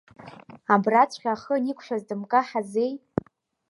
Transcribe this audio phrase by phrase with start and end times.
[0.73, 2.93] Абраҵәҟьа ахы аниқәшәа дымкаҳази?